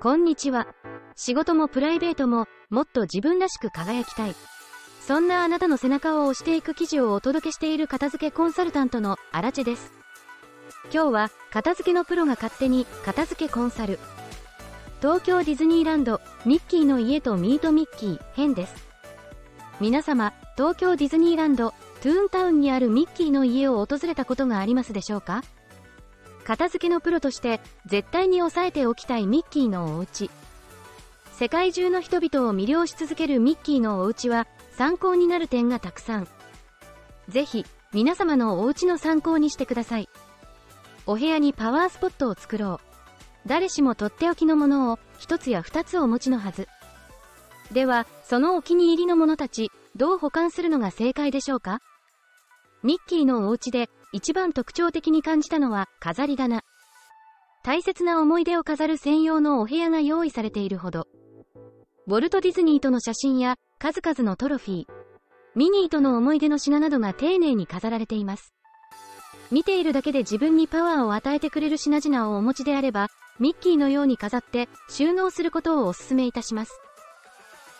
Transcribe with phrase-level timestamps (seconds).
[0.00, 0.66] こんにちは。
[1.14, 4.34] 仕事もプライベートももっと自分らしく輝きたい。
[5.02, 9.92] そんなあなたの背中を押していく記事をお届けしている片付けコンサルタントのアラチェです。
[10.90, 13.98] 今日は片付けのプロが勝手に片付けコンサル。
[15.02, 18.74] 東京ディズニーランドミッキーの家とミートミッキー編です。
[19.80, 21.74] 皆様、東京ディズニーランド
[22.04, 25.42] トゥーンタウンにあるミッキーの家を訪れたことがありますでしょうか？
[26.44, 30.30] 片付けのプロとして絶対に押さえておきたいミッキーのお家。
[31.32, 36.28] 世界中の人々を魅了し続けるミッキーのお家は参考になる点がたくさん。
[37.30, 40.10] ぜひ、皆様のお家の参考にしてください。
[41.06, 43.48] お部屋にパワースポットを作ろう。
[43.48, 46.68] 誰しもとっておきのものを一つや二つお持ちのはず。
[47.72, 51.80] では、そのお気に入りのものたち、どう保管するのが正解でしょうか？
[52.84, 56.60] ミッキーのお家で一番特徴的に感じたのは飾り棚。
[57.64, 61.08] 大切な思い出を飾る専用のお部屋が用意されているほど。
[62.06, 64.86] ウォルト・ディズニーとの写真や数々のトロフィー、
[65.54, 68.52] ミニーとの思い出の品などが丁寧に飾られています。
[69.50, 73.08] 見ているだけで自分にパワーを与えてくれる品々をお持ちであれば、
[73.40, 76.78] ミッキーのように飾って収納することをお勧めいたします。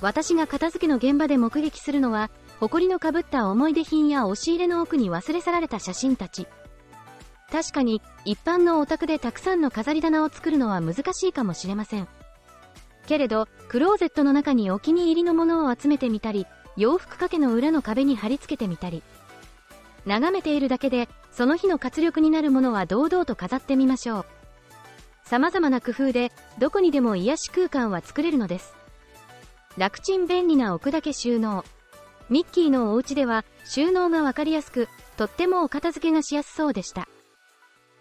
[0.00, 2.30] 私が片付けの現場で目撃するのは、
[2.68, 6.46] 埃のかぶった思い出品や押し入れの奥に忘れ去られた写真たち。
[7.50, 12.06] 確かに、一般のお宅でたくさんの飾り棚を作るのは難しいかもしれません。
[13.08, 16.46] けれど、クローゼットの中にお気に入りのものを集めてみたり、
[16.76, 19.02] 洋服掛けの裏の壁に貼り付けてみたり。
[20.06, 24.26] 眺めているだけで、その日の活力になるものは堂々と飾ってみましょう。
[25.24, 28.72] 様々な工夫で、どこにでも癒し空間は作れるのです。
[29.76, 31.64] 楽ちん便利な置くだけ収納。
[32.32, 34.88] ミッキーのお家では、収納がわかりやすく、
[35.18, 37.06] とってもお片付けがしやすそうでした。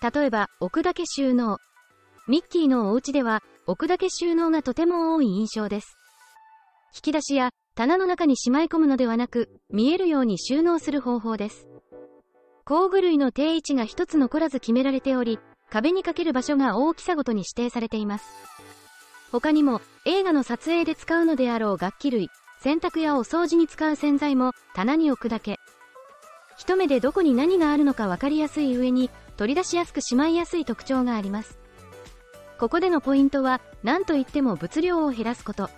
[0.00, 1.58] 例えば、置くだけ収納。
[2.26, 5.98] ミッキーのお家では、置くだけ収納がとても多い印象です。
[6.94, 11.68] 引き出しや棚の中にしまい込むのではなく、見えるように収納する方法です。
[12.64, 18.24] 工具類の定位置が一つ残らず決められており、壁にかける場所が大きさごとに指定されています。
[19.30, 22.30] 他にも、映画の撮影で使うのであろう楽器類、
[22.64, 25.60] 洗濯やお掃除に使う洗剤も棚に置くだけ。
[26.56, 31.58] 一目でどこに何があるのか分かりやすい上に、取り出しやすくしまいやすい特徴があります。
[32.58, 35.68] ここでのポイントは、何と言っても物量を減らすこと。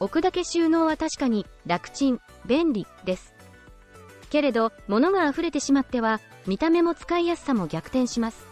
[0.00, 3.34] 置くだけ収納は確かに楽ちん、便利です。
[4.30, 8.46] けれど、物が溢れてしまっては、見た目も使いやすさも逆転します。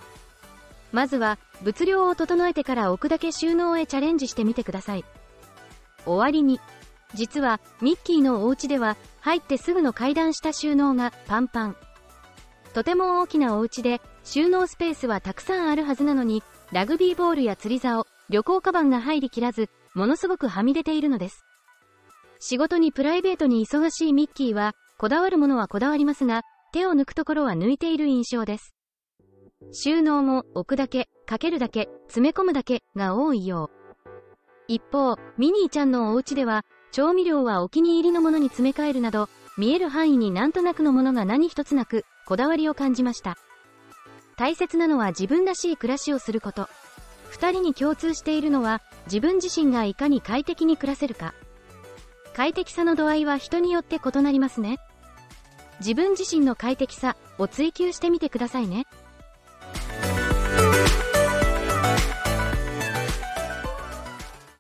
[0.92, 5.06] まずは、物量を整えてから置くだけ収納へチャレンジしてみてください。
[6.04, 6.60] 終わりに。
[7.14, 11.76] 実は、ミッキーのお家では、入ってすぐの階段下収納がパンパン。
[12.72, 21.44] とても大きなお家で、収納スペースはたくさんあるはずなのに、ラグビーボールや釣り竿、旅行カバンが入りきらず、ものすごくはみ出ているのです。
[22.38, 26.42] 仕事にプライベートに忙しいミッキーは、こだわるものはこだわりますが、
[26.72, 28.74] 手を抜くところは抜いている印象です。
[29.72, 33.80] 収納も置くだけ、かけるだけ、詰め込むだけが多いよう。
[34.68, 43.36] 一方、ミニーちゃんのお家では、調味料はお気に入りのものに詰め替えるなど、見える範囲になんとなくのものが何一つなく、こだわりを感じました。
[44.36, 46.68] 大切なのは自分らしい暮らしをすること。
[47.28, 51.34] 二人に共通しているのは、自分自身がいかに快適に暮らせるか。
[52.34, 54.78] 快適さの度合いは人によって異なりますね。
[55.80, 58.86] 自分自身の快適さを追求してみてくださいね。